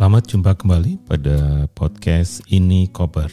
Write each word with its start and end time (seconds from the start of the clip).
Selamat 0.00 0.32
jumpa 0.32 0.56
kembali 0.56 0.96
pada 1.04 1.68
podcast 1.76 2.40
ini 2.48 2.88
Koper. 2.88 3.28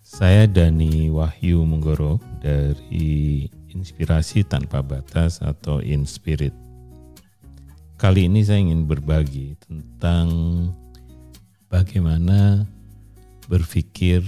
Saya 0.00 0.48
Dani 0.48 1.12
Wahyu 1.12 1.60
Munggoro 1.60 2.16
dari 2.40 3.44
Inspirasi 3.68 4.48
Tanpa 4.48 4.80
Batas 4.80 5.44
atau 5.44 5.84
Inspirit. 5.84 6.56
Kali 8.00 8.32
ini 8.32 8.48
saya 8.48 8.64
ingin 8.64 8.88
berbagi 8.88 9.60
tentang 9.60 10.32
bagaimana 11.68 12.64
berpikir 13.44 14.24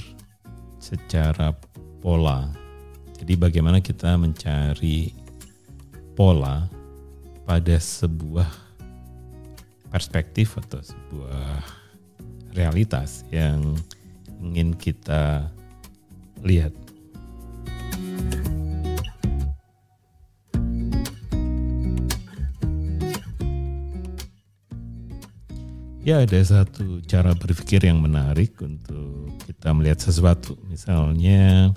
secara 0.77 1.57
pola. 2.05 2.53
Jadi 3.17 3.33
bagaimana 3.33 3.81
kita 3.81 4.13
mencari 4.21 5.17
pola 6.13 6.69
pada 7.49 7.81
sebuah 7.81 8.68
perspektif 9.89 10.57
atau 10.61 10.81
sebuah 10.85 11.65
realitas 12.53 13.25
yang 13.33 13.77
ingin 14.41 14.77
kita 14.77 15.49
lihat. 16.45 16.73
Ya 26.09 26.25
ada 26.25 26.41
satu 26.41 27.05
cara 27.05 27.37
berpikir 27.37 27.85
yang 27.85 28.01
menarik 28.01 28.57
untuk 28.65 29.29
kita 29.45 29.77
melihat 29.77 30.01
sesuatu. 30.01 30.57
Misalnya 30.65 31.69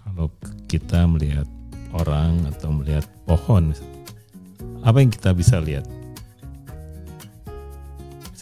kalau 0.00 0.32
kita 0.64 1.04
melihat 1.04 1.44
orang 1.92 2.40
atau 2.48 2.72
melihat 2.72 3.04
pohon, 3.28 3.76
apa 4.80 4.96
yang 4.96 5.12
kita 5.12 5.36
bisa 5.36 5.60
lihat? 5.60 5.84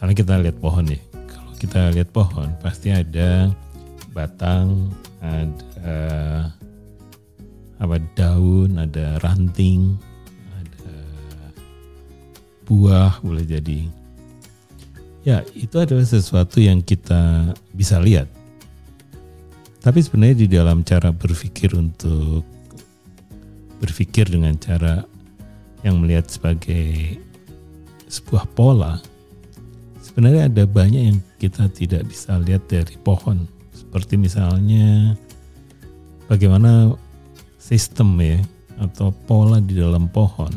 Misalnya 0.02 0.18
kita 0.18 0.34
lihat 0.42 0.58
pohon 0.58 0.84
nih. 0.90 0.98
Kalau 1.30 1.52
kita 1.62 1.80
lihat 1.94 2.10
pohon 2.10 2.50
pasti 2.58 2.90
ada 2.90 3.54
batang 4.10 4.90
ada 5.22 6.02
apa 7.78 8.02
daun 8.18 8.82
ada 8.82 9.22
ranting 9.22 9.94
ada 10.58 10.94
buah 12.66 13.22
boleh 13.22 13.46
jadi. 13.46 13.86
Ya 15.22 15.46
itu 15.54 15.78
adalah 15.78 16.02
sesuatu 16.02 16.58
yang 16.58 16.82
kita 16.82 17.54
bisa 17.70 18.02
lihat. 18.02 18.26
Tapi 19.86 20.02
sebenarnya 20.02 20.34
di 20.34 20.48
dalam 20.50 20.82
cara 20.82 21.14
berpikir 21.14 21.78
untuk 21.78 22.42
berpikir 23.78 24.26
dengan 24.26 24.58
cara 24.58 25.06
yang 25.86 26.02
melihat 26.02 26.26
sebagai 26.26 27.22
sebuah 28.10 28.50
pola 28.58 29.11
sebenarnya 30.12 30.52
ada 30.52 30.68
banyak 30.68 31.02
yang 31.08 31.18
kita 31.40 31.72
tidak 31.72 32.04
bisa 32.04 32.36
lihat 32.36 32.68
dari 32.68 33.00
pohon. 33.00 33.48
Seperti 33.72 34.20
misalnya 34.20 35.16
bagaimana 36.28 36.92
sistem 37.56 38.20
ya 38.20 38.36
atau 38.76 39.08
pola 39.24 39.56
di 39.56 39.72
dalam 39.72 40.12
pohon 40.12 40.52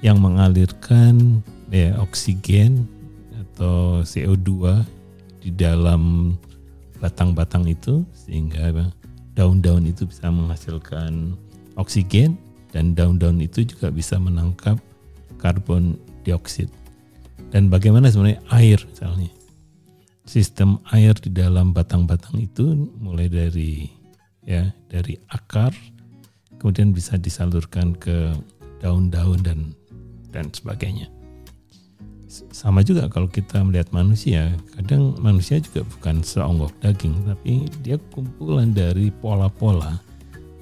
yang 0.00 0.16
mengalirkan 0.24 1.44
ya 1.68 2.00
oksigen 2.00 2.88
atau 3.36 4.00
CO2 4.00 4.80
di 5.44 5.52
dalam 5.52 6.32
batang-batang 6.96 7.68
itu 7.68 8.08
sehingga 8.16 8.72
daun-daun 9.36 9.84
itu 9.84 10.08
bisa 10.08 10.32
menghasilkan 10.32 11.36
oksigen 11.76 12.40
dan 12.72 12.96
daun-daun 12.96 13.36
itu 13.44 13.68
juga 13.68 13.92
bisa 13.92 14.16
menangkap 14.16 14.80
karbon 15.36 16.00
dioksida 16.24 16.81
dan 17.52 17.68
bagaimana 17.68 18.08
sebenarnya 18.08 18.40
air 18.48 18.80
misalnya? 18.88 19.30
Sistem 20.24 20.80
air 20.88 21.12
di 21.20 21.28
dalam 21.28 21.76
batang-batang 21.76 22.40
itu 22.40 22.88
mulai 22.96 23.28
dari 23.28 23.92
ya 24.42 24.72
dari 24.88 25.20
akar 25.30 25.70
kemudian 26.56 26.96
bisa 26.96 27.20
disalurkan 27.20 27.92
ke 28.00 28.32
daun-daun 28.80 29.38
dan 29.44 29.76
dan 30.32 30.48
sebagainya. 30.48 31.12
Sama 32.32 32.80
juga 32.80 33.12
kalau 33.12 33.28
kita 33.28 33.60
melihat 33.60 33.92
manusia 33.92 34.56
kadang 34.72 35.12
manusia 35.20 35.60
juga 35.60 35.84
bukan 35.84 36.24
seonggok 36.24 36.72
daging 36.80 37.12
tapi 37.28 37.68
dia 37.84 38.00
kumpulan 38.16 38.72
dari 38.72 39.12
pola-pola 39.12 40.00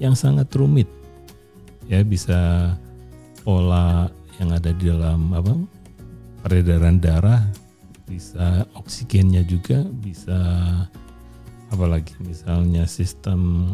yang 0.03 0.11
sangat 0.11 0.51
rumit. 0.51 0.91
Ya 1.87 2.03
bisa 2.03 2.75
pola 3.47 4.11
yang 4.43 4.51
ada 4.51 4.75
di 4.75 4.91
dalam 4.91 5.31
apa 5.31 5.55
peredaran 6.41 6.97
darah, 7.01 7.45
bisa 8.09 8.65
oksigennya 8.75 9.45
juga, 9.47 9.85
bisa 9.87 10.37
apalagi 11.71 12.11
misalnya 12.19 12.83
sistem 12.85 13.73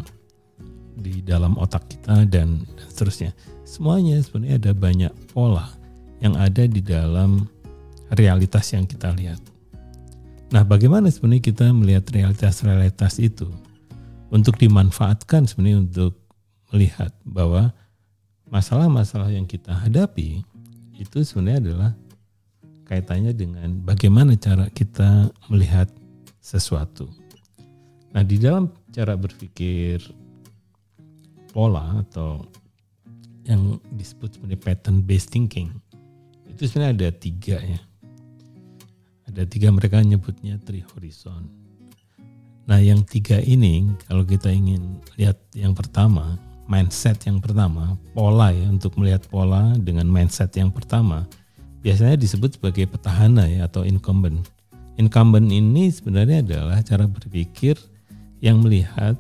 di 0.98 1.22
dalam 1.22 1.58
otak 1.58 1.90
kita 1.90 2.26
dan, 2.30 2.62
dan 2.78 2.86
seterusnya. 2.90 3.32
Semuanya 3.66 4.22
sebenarnya 4.22 4.56
ada 4.62 4.74
banyak 4.74 5.14
pola 5.34 5.70
yang 6.22 6.34
ada 6.38 6.66
di 6.66 6.82
dalam 6.82 7.46
realitas 8.14 8.74
yang 8.74 8.86
kita 8.86 9.14
lihat. 9.14 9.42
Nah, 10.48 10.64
bagaimana 10.64 11.12
sebenarnya 11.12 11.44
kita 11.44 11.66
melihat 11.76 12.08
realitas-realitas 12.08 13.20
itu 13.20 13.52
untuk 14.32 14.56
dimanfaatkan 14.56 15.44
sebenarnya 15.44 15.84
untuk 15.84 16.14
melihat 16.72 17.12
bahwa 17.28 17.76
masalah-masalah 18.48 19.28
yang 19.28 19.44
kita 19.44 19.76
hadapi 19.76 20.44
itu 20.96 21.18
sebenarnya 21.24 21.60
adalah 21.60 21.92
kaitannya 22.88 23.36
dengan 23.36 23.84
bagaimana 23.84 24.40
cara 24.40 24.72
kita 24.72 25.28
melihat 25.52 25.92
sesuatu. 26.40 27.12
Nah, 28.16 28.24
di 28.24 28.40
dalam 28.40 28.72
cara 28.96 29.20
berpikir 29.20 30.00
pola 31.52 32.00
atau 32.00 32.48
yang 33.44 33.76
disebut 33.92 34.40
sebagai 34.40 34.60
pattern 34.60 35.04
based 35.04 35.36
thinking 35.36 35.72
itu 36.48 36.66
sebenarnya 36.66 36.96
ada 36.96 37.10
tiga 37.14 37.58
ya. 37.62 37.82
Ada 39.28 39.44
tiga 39.46 39.70
mereka 39.70 40.02
nyebutnya 40.02 40.58
three 40.64 40.82
horizon. 40.96 41.46
Nah, 42.66 42.82
yang 42.82 43.06
tiga 43.06 43.38
ini 43.44 43.86
kalau 44.08 44.26
kita 44.26 44.50
ingin 44.50 44.98
lihat 45.20 45.38
yang 45.54 45.78
pertama, 45.78 46.40
mindset 46.66 47.22
yang 47.30 47.38
pertama, 47.38 47.94
pola 48.18 48.50
ya 48.50 48.66
untuk 48.72 48.98
melihat 48.98 49.22
pola 49.30 49.76
dengan 49.78 50.10
mindset 50.10 50.50
yang 50.58 50.74
pertama 50.74 51.30
biasanya 51.82 52.18
disebut 52.18 52.58
sebagai 52.58 52.90
petahana 52.90 53.46
ya 53.48 53.66
atau 53.70 53.86
incumbent. 53.86 54.44
Incumbent 54.98 55.50
ini 55.54 55.94
sebenarnya 55.94 56.42
adalah 56.42 56.82
cara 56.82 57.06
berpikir 57.06 57.78
yang 58.42 58.62
melihat 58.62 59.18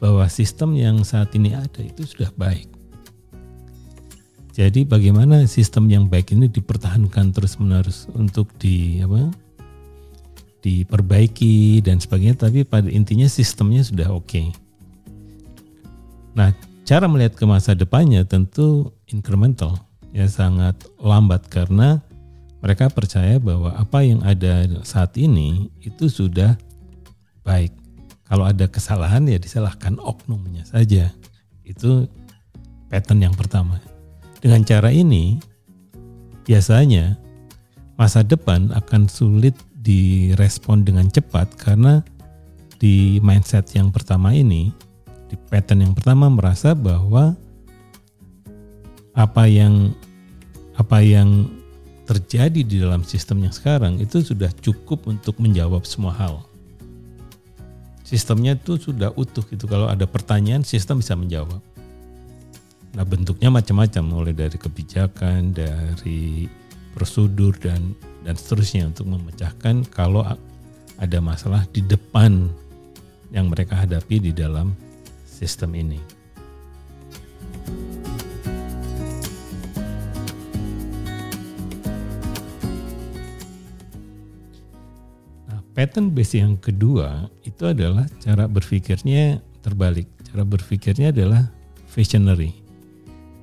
bahwa 0.00 0.28
sistem 0.28 0.76
yang 0.76 1.00
saat 1.00 1.32
ini 1.32 1.56
ada 1.56 1.80
itu 1.80 2.04
sudah 2.04 2.28
baik. 2.36 2.68
Jadi 4.54 4.86
bagaimana 4.86 5.50
sistem 5.50 5.90
yang 5.90 6.06
baik 6.06 6.30
ini 6.30 6.46
dipertahankan 6.46 7.34
terus-menerus 7.34 8.06
untuk 8.14 8.52
di 8.60 9.02
apa? 9.02 9.34
diperbaiki 10.64 11.84
dan 11.84 12.00
sebagainya 12.00 12.48
tapi 12.48 12.64
pada 12.64 12.88
intinya 12.88 13.28
sistemnya 13.28 13.84
sudah 13.84 14.08
oke. 14.08 14.24
Okay. 14.24 14.48
Nah, 16.32 16.56
cara 16.88 17.04
melihat 17.04 17.36
ke 17.36 17.44
masa 17.44 17.76
depannya 17.76 18.24
tentu 18.24 18.88
incremental 19.12 19.76
ya 20.14 20.30
sangat 20.30 20.78
lambat 21.02 21.50
karena 21.50 21.98
mereka 22.62 22.88
percaya 22.88 23.36
bahwa 23.42 23.74
apa 23.74 24.06
yang 24.06 24.22
ada 24.22 24.64
saat 24.86 25.18
ini 25.20 25.68
itu 25.82 26.08
sudah 26.08 26.56
baik. 27.44 27.74
Kalau 28.24 28.48
ada 28.48 28.64
kesalahan 28.64 29.28
ya 29.28 29.36
disalahkan 29.36 30.00
oknumnya 30.00 30.64
saja. 30.64 31.12
Itu 31.60 32.08
pattern 32.88 33.20
yang 33.20 33.36
pertama. 33.36 33.82
Dengan 34.40 34.64
cara 34.64 34.88
ini 34.88 35.36
biasanya 36.48 37.20
masa 38.00 38.24
depan 38.24 38.72
akan 38.72 39.12
sulit 39.12 39.52
direspon 39.84 40.88
dengan 40.88 41.12
cepat 41.12 41.52
karena 41.60 42.00
di 42.80 43.20
mindset 43.20 43.68
yang 43.76 43.92
pertama 43.92 44.32
ini, 44.32 44.72
di 45.28 45.36
pattern 45.52 45.84
yang 45.84 45.92
pertama 45.92 46.32
merasa 46.32 46.72
bahwa 46.72 47.36
apa 49.14 49.46
yang 49.46 49.94
apa 50.74 50.98
yang 51.00 51.46
terjadi 52.04 52.60
di 52.60 52.76
dalam 52.82 53.06
sistem 53.06 53.48
yang 53.48 53.54
sekarang 53.54 53.96
itu 54.02 54.20
sudah 54.20 54.52
cukup 54.60 55.08
untuk 55.08 55.40
menjawab 55.40 55.88
semua 55.88 56.12
hal. 56.12 56.44
Sistemnya 58.04 58.52
itu 58.52 58.76
sudah 58.76 59.14
utuh 59.16 59.40
gitu. 59.48 59.64
Kalau 59.64 59.88
ada 59.88 60.04
pertanyaan, 60.04 60.60
sistem 60.60 61.00
bisa 61.00 61.16
menjawab. 61.16 61.56
Nah 62.94 63.04
bentuknya 63.08 63.48
macam-macam, 63.48 64.02
mulai 64.04 64.36
dari 64.36 64.60
kebijakan, 64.60 65.56
dari 65.56 66.46
prosedur 66.92 67.56
dan 67.58 67.96
dan 68.22 68.36
seterusnya 68.36 68.92
untuk 68.92 69.08
memecahkan 69.08 69.88
kalau 69.88 70.22
ada 71.00 71.18
masalah 71.18 71.64
di 71.72 71.82
depan 71.82 72.48
yang 73.34 73.50
mereka 73.50 73.82
hadapi 73.82 74.30
di 74.30 74.32
dalam 74.36 74.76
sistem 75.26 75.74
ini. 75.74 76.13
Pattern 85.74 86.14
base 86.14 86.38
yang 86.38 86.54
kedua 86.56 87.28
itu 87.42 87.66
adalah 87.66 88.06
cara 88.22 88.46
berpikirnya 88.46 89.42
terbalik. 89.60 90.06
Cara 90.30 90.46
berpikirnya 90.46 91.10
adalah 91.10 91.50
visionary. 91.90 92.54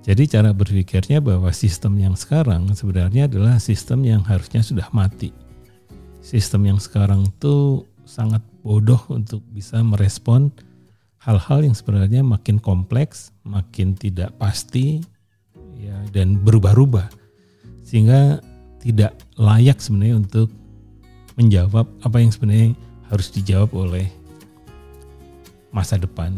Jadi 0.01 0.25
cara 0.25 0.50
berpikirnya 0.50 1.22
bahwa 1.22 1.54
sistem 1.54 2.01
yang 2.01 2.18
sekarang 2.18 2.66
sebenarnya 2.74 3.30
adalah 3.30 3.62
sistem 3.62 4.01
yang 4.01 4.25
harusnya 4.25 4.66
sudah 4.66 4.89
mati. 4.89 5.30
Sistem 6.25 6.74
yang 6.74 6.80
sekarang 6.81 7.30
tuh 7.38 7.86
sangat 8.07 8.42
bodoh 8.66 9.00
untuk 9.13 9.45
bisa 9.54 9.77
merespon 9.86 10.50
hal-hal 11.22 11.62
yang 11.62 11.77
sebenarnya 11.77 12.25
makin 12.25 12.57
kompleks, 12.57 13.30
makin 13.45 13.94
tidak 13.94 14.34
pasti, 14.42 15.06
ya 15.77 15.94
dan 16.10 16.42
berubah-ubah, 16.42 17.13
sehingga 17.86 18.42
tidak 18.81 19.13
layak 19.38 19.77
sebenarnya 19.77 20.18
untuk 20.18 20.50
menjawab 21.39 21.88
apa 22.04 22.18
yang 22.19 22.31
sebenarnya 22.33 22.75
harus 23.12 23.31
dijawab 23.31 23.72
oleh 23.75 24.07
masa 25.72 25.95
depan. 25.95 26.36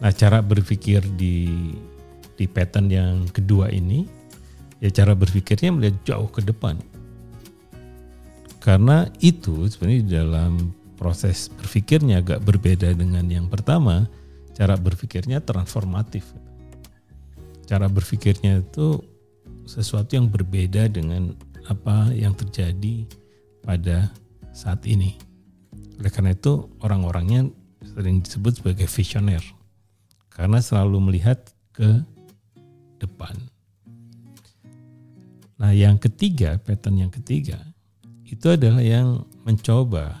Nah, 0.00 0.10
cara 0.10 0.42
berpikir 0.42 1.04
di 1.14 1.72
di 2.36 2.50
pattern 2.50 2.88
yang 2.90 3.16
kedua 3.30 3.70
ini 3.70 4.02
ya 4.82 4.90
cara 4.90 5.14
berpikirnya 5.14 5.70
melihat 5.70 5.96
jauh 6.02 6.26
ke 6.26 6.42
depan 6.42 6.74
karena 8.58 9.06
itu 9.22 9.70
sebenarnya 9.70 10.22
dalam 10.22 10.74
proses 10.98 11.46
berpikirnya 11.54 12.18
agak 12.18 12.42
berbeda 12.42 12.90
dengan 12.98 13.22
yang 13.30 13.46
pertama 13.46 14.10
cara 14.58 14.74
berpikirnya 14.74 15.38
transformatif 15.38 16.26
cara 17.70 17.86
berpikirnya 17.86 18.58
itu 18.58 18.98
sesuatu 19.70 20.18
yang 20.18 20.26
berbeda 20.26 20.90
dengan 20.90 21.38
apa 21.70 22.10
yang 22.10 22.34
terjadi 22.34 23.06
pada 23.62 24.10
saat 24.52 24.84
ini 24.84 25.16
oleh 26.02 26.10
karena 26.10 26.34
itu 26.34 26.66
orang-orangnya 26.82 27.46
sering 27.82 28.22
disebut 28.22 28.58
sebagai 28.58 28.90
visioner 28.90 29.42
karena 30.32 30.58
selalu 30.58 31.12
melihat 31.12 31.38
ke 31.70 32.02
depan. 32.98 33.34
Nah, 35.62 35.70
yang 35.70 36.00
ketiga, 36.02 36.58
pattern 36.58 37.06
yang 37.06 37.12
ketiga 37.12 37.60
itu 38.26 38.48
adalah 38.48 38.80
yang 38.80 39.28
mencoba 39.44 40.18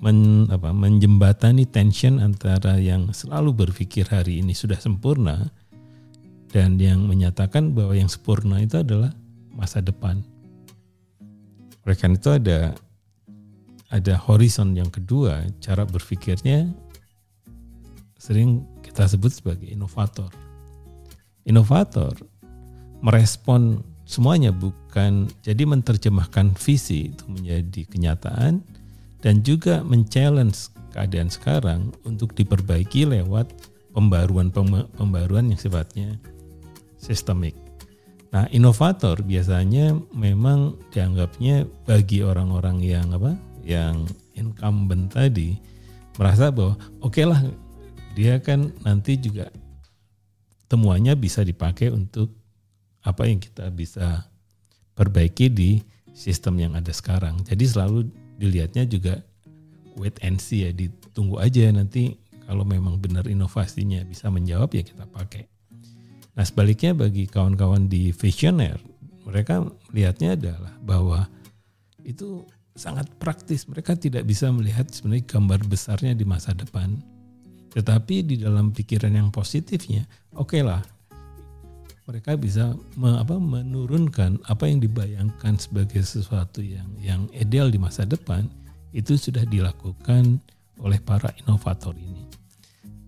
men, 0.00 0.48
apa, 0.48 0.72
menjembatani 0.72 1.68
tension 1.68 2.18
antara 2.18 2.80
yang 2.80 3.12
selalu 3.12 3.66
berpikir 3.66 4.08
hari 4.08 4.40
ini 4.40 4.56
sudah 4.56 4.80
sempurna 4.80 5.52
dan 6.48 6.80
yang 6.80 7.04
menyatakan 7.04 7.76
bahwa 7.76 7.92
yang 7.92 8.08
sempurna 8.08 8.58
itu 8.64 8.80
adalah 8.80 9.12
masa 9.52 9.84
depan. 9.84 10.24
Oleh 11.88 11.96
itu 11.96 12.28
ada 12.28 12.76
ada 13.88 14.14
horizon 14.28 14.76
yang 14.76 14.92
kedua, 14.92 15.48
cara 15.64 15.88
berpikirnya 15.88 16.68
sering 18.20 18.60
kita 18.84 19.08
sebut 19.08 19.32
sebagai 19.32 19.64
inovator 19.64 20.28
inovator 21.48 22.12
merespon 23.00 23.80
semuanya 24.04 24.52
bukan 24.52 25.32
jadi 25.40 25.64
menerjemahkan 25.64 26.52
visi 26.60 27.08
itu 27.08 27.24
menjadi 27.24 27.88
kenyataan 27.88 28.60
dan 29.24 29.40
juga 29.40 29.80
men-challenge 29.80 30.68
keadaan 30.92 31.32
sekarang 31.32 31.80
untuk 32.04 32.36
diperbaiki 32.36 33.08
lewat 33.08 33.48
pembaruan-pembaruan 33.96 35.56
yang 35.56 35.60
sifatnya 35.60 36.20
sistemik. 37.00 37.67
Nah, 38.28 38.44
inovator 38.52 39.24
biasanya 39.24 39.96
memang 40.12 40.76
dianggapnya 40.92 41.64
bagi 41.88 42.20
orang-orang 42.20 42.84
yang 42.84 43.08
apa? 43.16 43.36
yang 43.68 44.08
incumbent 44.32 45.12
tadi 45.12 45.60
merasa 46.16 46.48
bahwa 46.48 46.80
oke 47.04 47.20
okay 47.20 47.28
lah 47.28 47.44
dia 48.16 48.40
kan 48.40 48.72
nanti 48.80 49.20
juga 49.20 49.52
temuannya 50.72 51.12
bisa 51.20 51.44
dipakai 51.44 51.92
untuk 51.92 52.32
apa 53.04 53.28
yang 53.28 53.36
kita 53.36 53.68
bisa 53.68 54.24
perbaiki 54.96 55.52
di 55.52 55.84
sistem 56.16 56.58
yang 56.58 56.72
ada 56.74 56.90
sekarang. 56.90 57.38
Jadi 57.44 57.64
selalu 57.68 58.08
dilihatnya 58.40 58.88
juga 58.88 59.20
wait 59.94 60.16
and 60.24 60.42
see 60.42 60.66
ya, 60.66 60.74
ditunggu 60.74 61.38
aja 61.38 61.70
nanti 61.70 62.16
kalau 62.48 62.64
memang 62.64 62.98
benar 62.98 63.28
inovasinya 63.28 64.02
bisa 64.08 64.32
menjawab 64.32 64.72
ya 64.72 64.82
kita 64.82 65.04
pakai. 65.06 65.46
Nah 66.38 66.44
sebaliknya 66.46 66.94
bagi 66.94 67.26
kawan-kawan 67.26 67.90
di 67.90 68.14
Visioner, 68.14 68.78
mereka 69.26 69.66
melihatnya 69.90 70.38
adalah 70.38 70.72
bahwa 70.78 71.26
itu 72.06 72.46
sangat 72.78 73.10
praktis. 73.18 73.66
Mereka 73.66 73.98
tidak 73.98 74.22
bisa 74.22 74.46
melihat 74.54 74.86
sebenarnya 74.86 75.26
gambar 75.26 75.60
besarnya 75.66 76.14
di 76.14 76.22
masa 76.22 76.54
depan 76.54 76.94
tetapi 77.78 78.24
di 78.24 78.36
dalam 78.40 78.72
pikiran 78.72 79.12
yang 79.12 79.28
positifnya, 79.28 80.08
oke 80.32 80.56
okay 80.56 80.62
lah, 80.64 80.80
mereka 82.08 82.34
bisa 82.40 82.72
me, 82.96 83.20
apa, 83.20 83.36
menurunkan 83.36 84.40
apa 84.48 84.64
yang 84.64 84.80
dibayangkan 84.80 85.60
sebagai 85.60 86.00
sesuatu 86.00 86.64
yang 86.64 86.88
yang 86.96 87.28
ideal 87.36 87.68
di 87.68 87.76
masa 87.76 88.08
depan 88.08 88.48
itu 88.96 89.20
sudah 89.20 89.44
dilakukan 89.44 90.40
oleh 90.80 90.98
para 91.04 91.28
inovator 91.44 91.92
ini. 91.94 92.24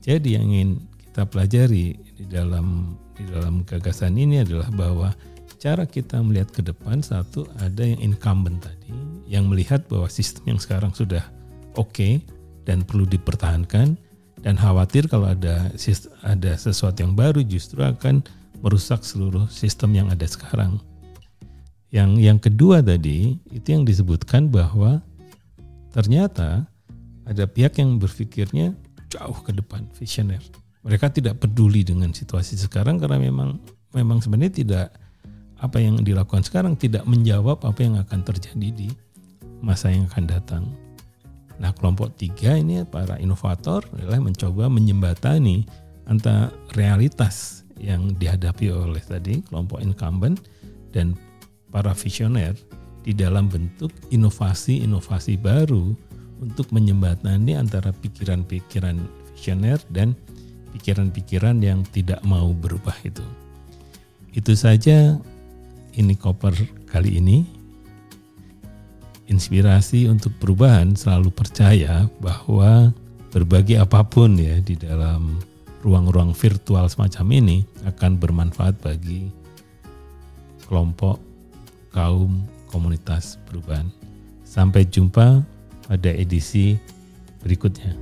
Jadi 0.04 0.36
yang 0.36 0.44
ingin 0.52 0.70
kita 1.10 1.26
pelajari 1.26 1.98
di 2.14 2.24
dalam 2.30 2.94
di 3.18 3.26
dalam 3.26 3.66
gagasan 3.66 4.14
ini 4.14 4.46
adalah 4.46 4.70
bahwa 4.70 5.10
cara 5.58 5.84
kita 5.84 6.22
melihat 6.22 6.54
ke 6.54 6.62
depan 6.62 7.02
satu 7.02 7.50
ada 7.58 7.82
yang 7.82 8.14
incumbent 8.14 8.62
tadi 8.62 8.94
yang 9.26 9.50
melihat 9.50 9.82
bahwa 9.90 10.06
sistem 10.06 10.54
yang 10.54 10.60
sekarang 10.62 10.94
sudah 10.94 11.26
oke 11.74 11.90
okay 11.90 12.22
dan 12.62 12.86
perlu 12.86 13.04
dipertahankan 13.10 13.98
dan 14.40 14.54
khawatir 14.56 15.10
kalau 15.10 15.28
ada 15.28 15.68
ada 16.24 16.52
sesuatu 16.56 17.02
yang 17.02 17.12
baru 17.12 17.44
justru 17.44 17.84
akan 17.84 18.24
merusak 18.64 19.04
seluruh 19.04 19.48
sistem 19.52 19.96
yang 19.96 20.08
ada 20.08 20.24
sekarang. 20.24 20.80
Yang 21.90 22.10
yang 22.22 22.38
kedua 22.38 22.78
tadi 22.80 23.36
itu 23.50 23.68
yang 23.68 23.84
disebutkan 23.84 24.48
bahwa 24.48 25.02
ternyata 25.90 26.64
ada 27.26 27.44
pihak 27.44 27.82
yang 27.82 27.98
berpikirnya 27.98 28.72
jauh 29.10 29.38
ke 29.42 29.50
depan, 29.50 29.90
visioner. 29.98 30.40
Mereka 30.80 31.12
tidak 31.12 31.42
peduli 31.44 31.84
dengan 31.84 32.12
situasi 32.12 32.56
sekarang 32.56 32.96
karena 32.96 33.20
memang 33.20 33.60
memang 33.92 34.24
sebenarnya 34.24 34.54
tidak 34.64 34.86
apa 35.60 35.76
yang 35.76 36.00
dilakukan 36.00 36.40
sekarang 36.40 36.72
tidak 36.72 37.04
menjawab 37.04 37.60
apa 37.68 37.80
yang 37.84 38.00
akan 38.00 38.24
terjadi 38.24 38.68
di 38.72 38.88
masa 39.60 39.92
yang 39.92 40.08
akan 40.08 40.24
datang. 40.24 40.64
Nah, 41.60 41.76
kelompok 41.76 42.16
tiga 42.16 42.56
ini 42.56 42.80
para 42.88 43.20
inovator 43.20 43.84
adalah 43.92 44.16
mencoba 44.24 44.72
menjembatani 44.72 45.68
antara 46.08 46.48
realitas 46.72 47.68
yang 47.76 48.16
dihadapi 48.16 48.72
oleh 48.72 49.04
tadi 49.04 49.44
kelompok 49.44 49.84
incumbent 49.84 50.40
dan 50.96 51.12
para 51.68 51.92
visioner 51.92 52.56
di 53.04 53.12
dalam 53.12 53.48
bentuk 53.48 53.92
inovasi-inovasi 54.08 55.36
baru 55.40 55.92
untuk 56.40 56.72
menjembatani 56.72 57.56
antara 57.56 57.92
pikiran-pikiran 57.92 58.96
visioner 59.36 59.80
dan 59.92 60.16
pikiran-pikiran 60.74 61.58
yang 61.62 61.82
tidak 61.88 62.22
mau 62.22 62.50
berubah 62.54 62.94
itu. 63.02 63.24
Itu 64.30 64.54
saja 64.54 65.18
ini 65.94 66.14
koper 66.14 66.54
kali 66.86 67.18
ini 67.18 67.42
inspirasi 69.30 70.10
untuk 70.10 70.34
perubahan 70.42 70.98
selalu 70.98 71.30
percaya 71.30 72.10
bahwa 72.18 72.90
berbagi 73.30 73.78
apa 73.78 74.02
pun 74.02 74.34
ya 74.34 74.58
di 74.58 74.74
dalam 74.74 75.38
ruang-ruang 75.86 76.34
virtual 76.34 76.90
semacam 76.90 77.26
ini 77.30 77.58
akan 77.86 78.18
bermanfaat 78.18 78.74
bagi 78.82 79.30
kelompok 80.66 81.22
kaum 81.94 82.42
komunitas 82.70 83.38
perubahan. 83.46 83.86
Sampai 84.46 84.86
jumpa 84.86 85.46
pada 85.86 86.10
edisi 86.10 86.74
berikutnya. 87.42 87.94